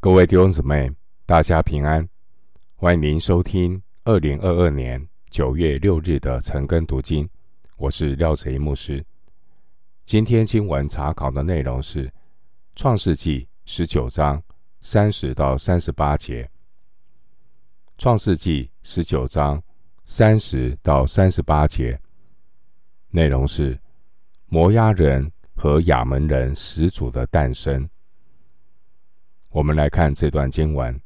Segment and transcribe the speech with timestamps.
[0.00, 0.88] 各位弟兄姊妹，
[1.26, 2.08] 大家平安！
[2.76, 7.28] 欢迎您收听二零二二年九月六日的晨更读经。
[7.76, 9.04] 我是廖哲一牧师。
[10.04, 12.06] 今天经文查考的内容是
[12.76, 14.40] 《创世纪》十九章
[14.78, 16.44] 三十到三十八节。
[17.98, 19.60] 《创世纪》十九章
[20.04, 22.00] 三十到三十八节
[23.10, 23.76] 内容是
[24.46, 27.88] 摩押人和亚门人始祖的诞生。
[29.50, 30.94] 我们来看这段经文，《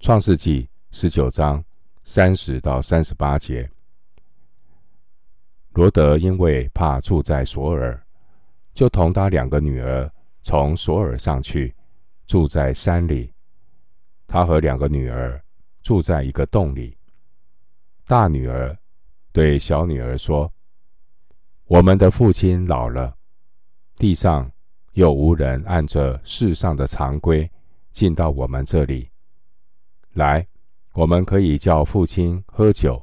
[0.00, 1.62] 创世纪》十九章
[2.02, 3.70] 三十到三十八节。
[5.74, 8.02] 罗德因为怕住在索尔，
[8.72, 10.10] 就同他两个女儿
[10.40, 11.74] 从索尔上去，
[12.26, 13.30] 住在山里。
[14.26, 15.38] 他和两个女儿
[15.82, 16.96] 住在一个洞里。
[18.06, 18.74] 大女儿
[19.30, 20.50] 对小女儿说
[21.68, 23.14] ：“我们的父亲老了，
[23.96, 24.50] 地上。”
[24.92, 27.50] 又无人按着世上的常规
[27.92, 29.08] 进到我们这里
[30.12, 30.46] 来，
[30.92, 33.02] 我们可以叫父亲喝酒，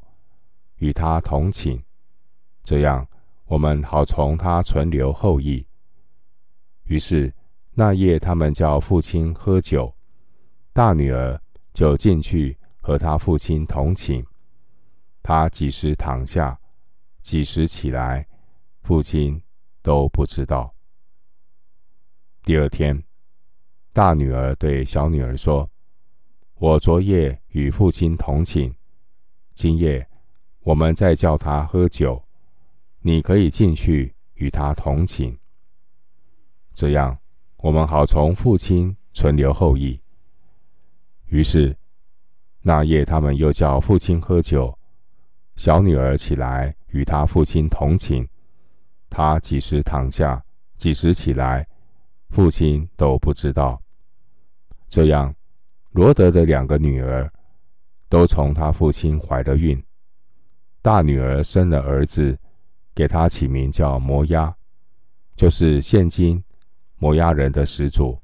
[0.77, 1.81] 与他同寝，
[2.63, 3.07] 这样
[3.45, 5.65] 我们好从他存留后裔。
[6.83, 7.33] 于是
[7.71, 9.91] 那夜，他们叫父亲喝酒，
[10.73, 11.41] 大女儿
[11.73, 14.23] 就进去和他父亲同寝。
[15.23, 16.59] 他几时躺下，
[17.21, 18.27] 几时起来，
[18.81, 19.41] 父亲
[19.81, 20.71] 都不知道。
[22.49, 22.99] 第二天，
[23.93, 25.69] 大女儿对小女儿说
[26.57, 28.73] ：“我昨夜与父亲同寝，
[29.53, 30.03] 今夜
[30.61, 32.19] 我们再叫他喝酒，
[33.01, 35.37] 你可以进去与他同寝。
[36.73, 37.15] 这样，
[37.57, 40.01] 我们好从父亲存留后裔。”
[41.29, 41.77] 于是
[42.63, 44.75] 那夜，他们又叫父亲喝酒，
[45.55, 48.27] 小女儿起来与他父亲同寝，
[49.07, 50.43] 他几时躺下，
[50.77, 51.68] 几时起来。
[52.29, 53.81] 父亲都不知道。
[54.87, 55.33] 这样，
[55.91, 57.31] 罗德的两个女儿
[58.07, 59.81] 都从他父亲怀了孕。
[60.81, 62.37] 大女儿生了儿子，
[62.95, 64.55] 给他起名叫摩押，
[65.35, 66.41] 就是现今
[66.97, 68.17] 摩押人的始祖。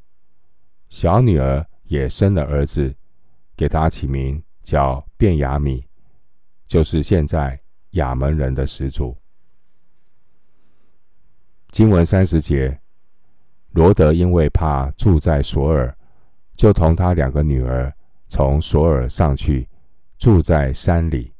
[0.90, 2.96] 小女儿也生了儿子，
[3.56, 5.86] 给他起名叫便雅米，
[6.66, 7.60] 就是现在
[7.92, 9.16] 亚门人的始祖。
[11.72, 12.80] 经文三十节。
[13.76, 15.94] 罗德因为怕住在索尔，
[16.56, 17.94] 就同他两个女儿
[18.30, 19.68] 从索尔上去，
[20.18, 21.34] 住在山里。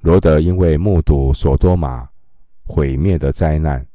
[0.00, 2.08] 罗德因为目睹索多玛
[2.64, 3.86] 毁灭的灾难，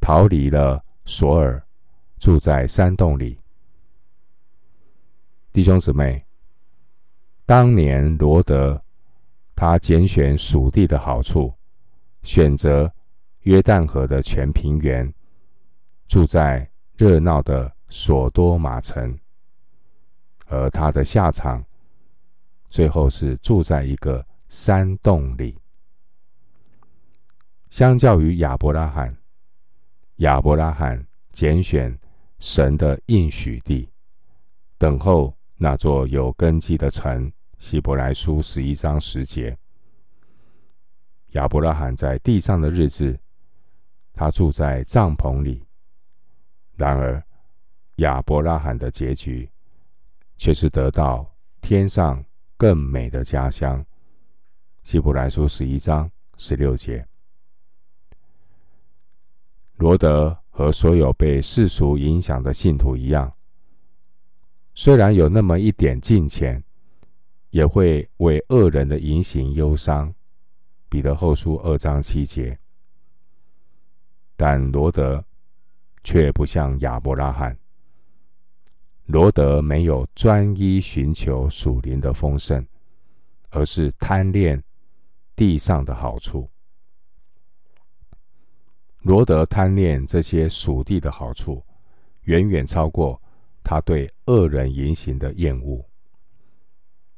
[0.00, 1.64] 逃离了索尔，
[2.18, 3.38] 住在山洞里。
[5.52, 6.20] 弟兄姊妹，
[7.46, 8.82] 当年罗德
[9.54, 11.54] 他拣选属地的好处，
[12.22, 12.92] 选择
[13.42, 15.08] 约旦河的全平原。
[16.06, 19.18] 住在热闹的索多玛城，
[20.46, 21.64] 而他的下场，
[22.68, 25.58] 最后是住在一个山洞里。
[27.70, 29.16] 相较于亚伯拉罕，
[30.16, 31.98] 亚伯拉罕拣选
[32.38, 33.88] 神的应许地，
[34.78, 37.32] 等候那座有根基的城。
[37.58, 39.56] 希伯来书十一章十节，
[41.30, 43.18] 亚伯拉罕在地上的日子，
[44.12, 45.63] 他住在帐篷里。
[46.76, 47.22] 然而，
[47.96, 49.48] 亚伯拉罕的结局
[50.36, 51.24] 却是得到
[51.60, 52.24] 天上
[52.56, 53.84] 更美的家乡。
[54.82, 57.06] 希伯来书十一章十六节。
[59.76, 63.32] 罗德和所有被世俗影响的信徒一样，
[64.74, 66.60] 虽然有那么一点金钱，
[67.50, 70.12] 也会为恶人的言行忧伤。
[70.88, 72.58] 彼得后书二章七节。
[74.36, 75.24] 但罗德。
[76.04, 77.58] 却不像亚伯拉罕，
[79.06, 82.64] 罗德没有专一寻求属灵的丰盛，
[83.48, 84.62] 而是贪恋
[85.34, 86.46] 地上的好处。
[89.00, 91.64] 罗德贪恋这些属地的好处，
[92.24, 93.20] 远远超过
[93.62, 95.82] 他对恶人言行的厌恶，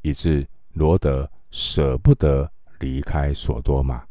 [0.03, 4.07] 以致罗德舍不得离开索多玛。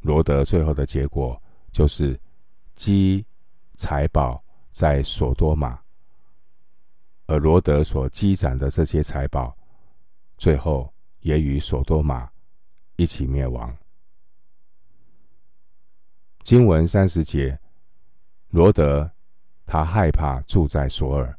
[0.00, 2.20] 罗德最后的结果就是。
[2.74, 3.24] 积
[3.74, 4.42] 财宝
[4.72, 5.78] 在索多玛，
[7.26, 9.56] 而罗德所积攒的这些财宝，
[10.36, 12.28] 最后也与索多玛
[12.96, 13.74] 一起灭亡。
[16.42, 17.58] 经文三十节，
[18.50, 19.10] 罗德
[19.64, 21.38] 他害怕住在索尔，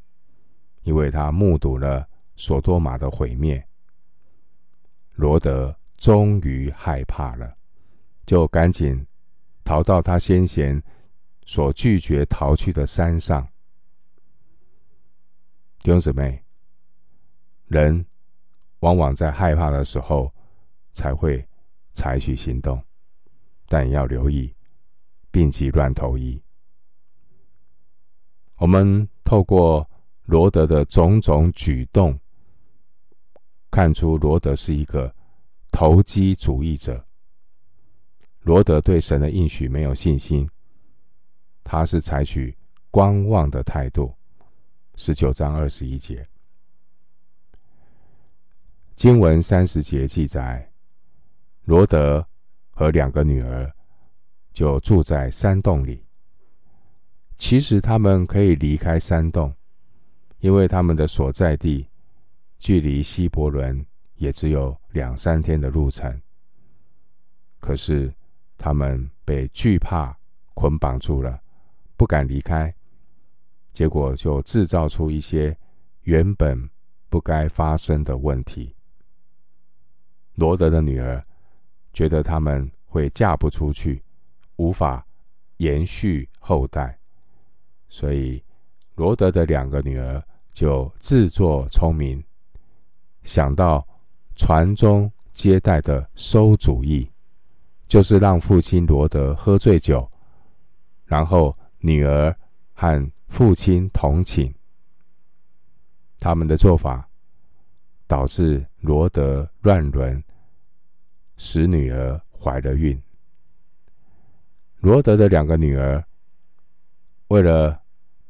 [0.84, 3.64] 因为他目睹了索多玛的毁灭。
[5.14, 7.56] 罗德终于害怕了，
[8.26, 9.06] 就赶紧
[9.64, 10.82] 逃到他先前。
[11.46, 13.48] 所拒绝逃去的山上，
[15.84, 16.44] 弟兄姊妹，
[17.68, 18.06] 人
[18.80, 20.34] 往往在害怕的时候
[20.92, 21.48] 才会
[21.94, 22.84] 采取行动，
[23.68, 24.54] 但要留意，
[25.30, 26.42] 病急乱投医。
[28.58, 29.88] 我们透过
[30.24, 32.20] 罗德的种种举动，
[33.70, 35.14] 看出罗德是一个
[35.72, 37.06] 投机主义者。
[38.42, 40.48] 罗德对神的应许没有信心，
[41.66, 42.56] 他是采取
[42.92, 44.16] 观望的态度。
[44.96, 46.26] 十九章二十一节，
[48.96, 50.72] 经文三十节记载，
[51.66, 52.26] 罗德
[52.70, 53.70] 和两个女儿
[54.54, 56.06] 就住在山洞里。
[57.36, 59.54] 其实他们可以离开山洞，
[60.40, 61.90] 因为他们的所在地
[62.58, 63.86] 距离希伯伦
[64.16, 66.22] 也只有两三天的路程。
[67.60, 68.14] 可是
[68.58, 70.18] 他们被惧怕
[70.54, 71.42] 捆绑住了，
[71.98, 72.74] 不敢离开，
[73.74, 75.58] 结果就制造出一些
[76.02, 76.70] 原本
[77.10, 78.74] 不该发生的问题。
[80.36, 81.24] 罗德的女儿
[81.94, 84.04] 觉得他们会嫁不出去，
[84.58, 85.06] 无法
[85.58, 86.98] 延续后代。
[87.88, 88.44] 所以，
[88.96, 90.22] 罗德的两个女儿
[90.52, 92.22] 就自作聪明，
[93.24, 93.88] 想到
[94.36, 97.10] 传宗接代的馊主意，
[97.88, 100.10] 就是让父亲罗德喝醉酒，
[101.06, 102.36] 然后女儿
[102.74, 104.52] 和父亲同寝。
[106.20, 107.08] 他们的做法
[108.08, 110.24] 导致罗德乱伦，
[111.38, 113.00] 使女儿怀了孕。
[114.80, 116.04] 罗德的两个女儿
[117.28, 117.80] 为了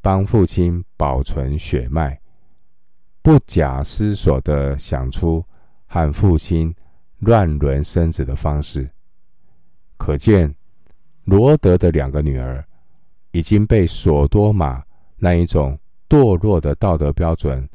[0.01, 2.19] 帮父亲保存血脉，
[3.21, 5.41] 不假思索的想出
[5.85, 6.75] 和父亲
[7.19, 8.89] 乱伦生子的方式。
[9.95, 10.53] 可见，
[11.23, 12.65] 罗德的两个女儿
[13.35, 14.81] 已经被所多玛
[15.17, 15.77] 那一种
[16.07, 17.67] 堕落的道德标准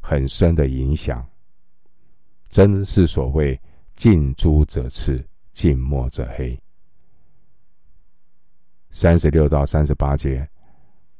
[0.00, 1.22] 很深的影响。
[2.48, 3.60] 真是所谓
[3.94, 5.22] 近朱者赤，
[5.52, 6.58] 近墨者黑。
[8.90, 10.48] 三十六到三十八节。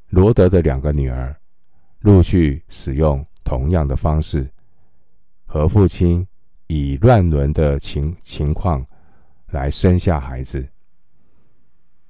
[0.09, 1.35] 罗德的两个女儿
[2.01, 4.49] 陆续使用同样的方式，
[5.45, 6.27] 和父亲
[6.67, 8.87] 以乱伦的情情况
[9.49, 10.67] 来生下孩子。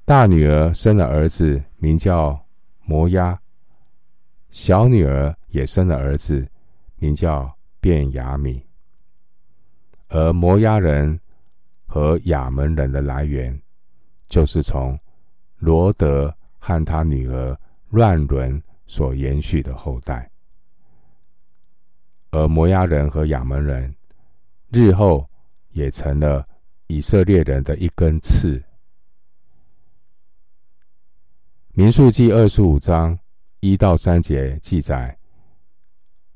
[0.04, 2.38] 大女儿生了儿子，名叫
[2.84, 3.38] 摩押；
[4.50, 6.46] 小女儿也生了儿子，
[6.96, 8.64] 名叫便雅米。
[10.08, 11.18] 而摩押人
[11.86, 13.58] 和亚门人的来源，
[14.28, 14.98] 就是从
[15.58, 17.56] 罗德和他女儿。
[17.92, 20.26] 乱伦所延续的后代，
[22.30, 23.94] 而摩押人和亚门人
[24.70, 25.28] 日后
[25.72, 26.48] 也成了
[26.86, 28.58] 以色列人的一根刺。
[31.74, 33.18] 民数记二十五章
[33.60, 35.16] 一到三节记载，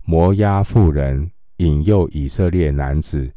[0.03, 3.31] 摩押妇人引诱以色列男子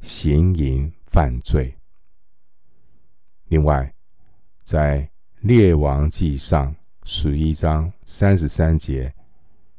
[0.00, 1.74] 行淫犯罪。
[3.46, 3.90] 另外，
[4.62, 5.08] 在
[5.40, 6.74] 列王记上。
[7.10, 9.10] 十一章三十三节，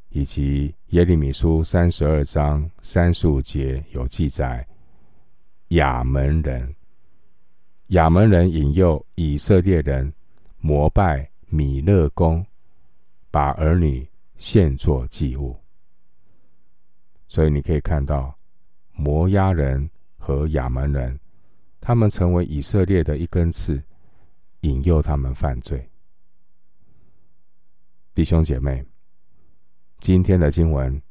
[0.09, 4.65] 以及耶利米书三十二章三十五节有记载。
[5.67, 6.75] 亚门人，
[7.89, 10.11] 亚门人引诱以色列人
[10.57, 12.45] 膜拜米勒公，
[13.31, 14.07] 把儿女
[14.37, 15.57] 献作祭物。
[17.27, 18.37] 所以你可以看到，
[18.93, 21.19] 摩押人和亚门人，
[21.81, 23.81] 他们成为以色列的一根刺，
[24.61, 25.89] 引诱他们犯罪。
[28.13, 28.85] 弟兄姐妹，
[29.99, 31.01] 今天的经文，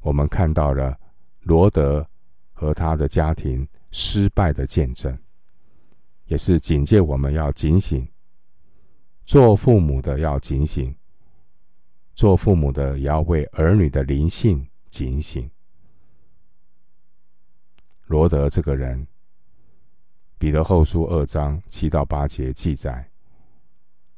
[0.00, 0.98] 我们看到了
[1.40, 2.06] 罗德
[2.52, 5.16] 和他的家庭失败的见证，
[6.26, 8.06] 也是警戒我们要警醒，
[9.28, 10.96] 做父母的要警醒，
[12.14, 15.50] 做父母的也要为儿女的灵性警醒。
[18.06, 19.06] 罗德这个人，
[20.38, 23.10] 彼得后书二章七到八节记载，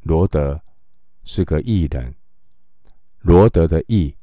[0.03, 0.63] 罗德。
[1.23, 2.15] 是个义人，
[3.19, 4.17] 罗德的义，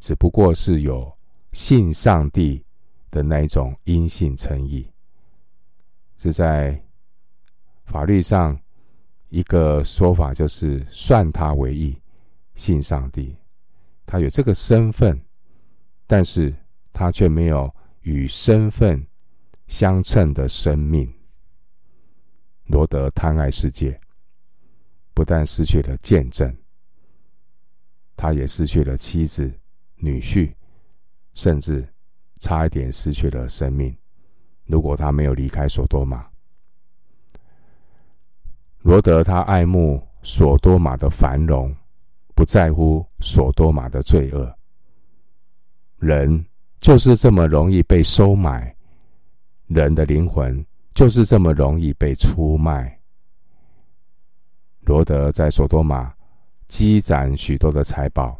[0.00, 1.14] 只不过是有
[1.52, 2.64] 信上帝
[3.10, 4.90] 的那一种因信称义，
[6.16, 6.82] 是在
[7.84, 8.58] 法律上
[9.28, 11.96] 一个说法，就是算他为义，
[12.54, 13.36] 信上帝，
[14.06, 15.20] 他有这个身份，
[16.06, 16.54] 但是
[16.92, 19.04] 他却没有与身份
[19.66, 21.12] 相称的生命。
[22.66, 24.00] 罗德贪爱世界。
[25.16, 26.52] 不但失去了见证，
[28.16, 29.48] 他也失去了妻子、
[29.94, 30.52] 女婿，
[31.34, 31.88] 甚至
[32.40, 33.96] 差一点失去了生命。
[34.66, 36.28] 如果他没有离开所多玛，
[38.84, 41.74] 罗德他爱慕所多玛的繁荣，
[42.34, 44.54] 不在乎所多玛的罪恶。
[45.96, 46.44] 人
[46.80, 48.76] 就是这么容易被收买，
[49.68, 50.62] 人的灵魂
[50.92, 53.00] 就是这么容易被出卖。
[54.80, 56.12] 罗德在所多玛
[56.66, 58.38] 积攒许多的财宝，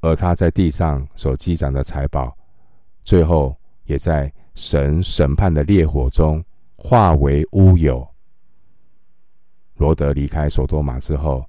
[0.00, 2.34] 而他在地上所积攒的财宝，
[3.04, 6.42] 最后也在神审判的烈火中
[6.74, 8.09] 化为乌有。
[9.80, 11.42] 罗德离开所多玛之后，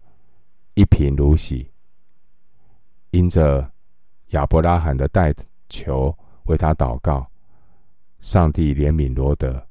[0.76, 1.70] 一贫如洗，
[3.10, 3.70] 因着
[4.30, 5.36] 亚伯拉罕的代
[5.68, 7.30] 求，为他祷告，
[8.22, 9.62] 上帝怜悯罗德，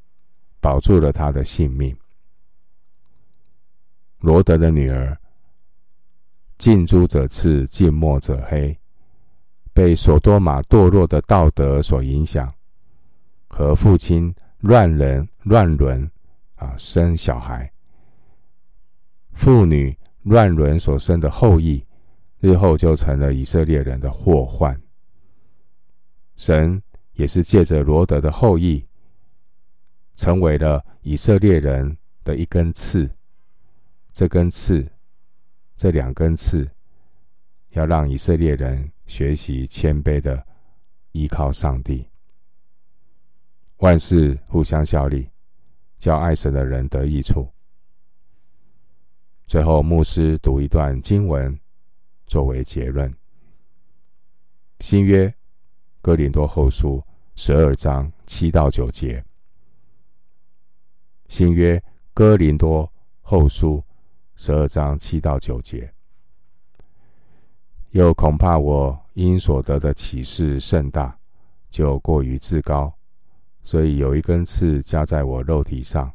[0.61, 1.97] 保住了他的性命。
[4.19, 5.19] 罗德的女儿
[6.59, 8.79] 近朱者赤，近墨者黑，
[9.73, 12.47] 被所多玛堕落的道德所影响，
[13.49, 16.07] 和父亲乱人乱伦
[16.57, 17.73] 啊生小孩。
[19.41, 21.83] 妇女乱伦所生的后裔，
[22.41, 24.79] 日后就成了以色列人的祸患。
[26.37, 26.81] 神
[27.15, 28.87] 也是借着罗德的后裔，
[30.15, 33.09] 成为了以色列人的一根刺。
[34.13, 34.87] 这根刺，
[35.75, 36.69] 这两根刺，
[37.71, 40.47] 要让以色列人学习谦卑的
[41.13, 42.07] 依靠上帝。
[43.79, 45.31] 万事互相效力，
[45.97, 47.51] 叫爱神的人得益处。
[49.51, 51.59] 最后，牧师读一段经文
[52.25, 53.13] 作为结论：
[54.79, 55.35] 新约
[56.01, 57.03] 哥林多后书
[57.35, 59.25] 十二章七到九节。
[61.27, 61.83] 新约
[62.15, 62.89] 哥林多
[63.23, 63.83] 后书
[64.37, 65.93] 十二章七到九节。
[67.89, 71.19] 又恐怕我因所得的启示甚大，
[71.69, 72.95] 就过于自高，
[73.65, 76.09] 所以有一根刺加在我肉体上，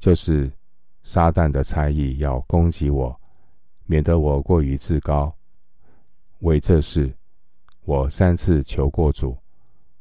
[0.00, 0.50] 就是。
[1.06, 3.16] 撒旦的猜疑要攻击我，
[3.84, 5.32] 免得我过于自高。
[6.40, 7.14] 为这事，
[7.84, 9.38] 我三次求过主，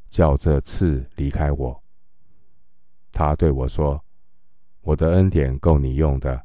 [0.10, 1.80] 叫这刺离开我。
[3.12, 4.04] 他对我说
[4.82, 6.44] ：“我的恩典够你用的，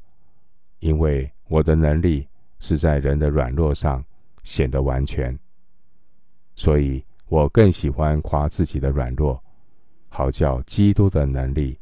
[0.81, 4.05] 因为我的能力是在人的软弱上
[4.43, 5.37] 显得完全。
[6.55, 9.43] 所以我更喜欢夸自己的软弱，
[10.11, 11.79] 好叫基督的能力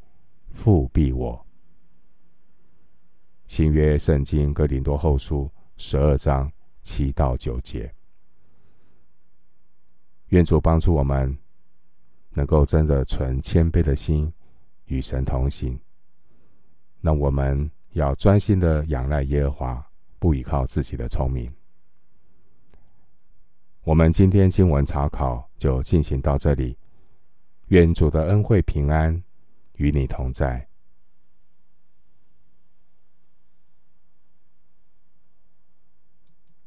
[0.56, 1.44] 覆庇我。”
[3.48, 6.52] 新约圣经哥林多后书十二章
[6.82, 7.90] 七到九节，
[10.28, 11.36] 愿主帮助我们，
[12.34, 14.30] 能够真的存谦卑的心
[14.84, 15.80] 与神同行。
[17.00, 21.50] 那我们要专心的仰赖耶和华，不依靠自己的聪明。
[23.82, 26.76] 我们今天经文查考就进行到这里，
[27.68, 29.24] 愿主的恩惠平安
[29.76, 30.67] 与你同在。